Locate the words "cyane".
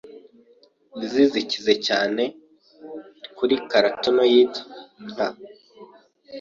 1.87-2.23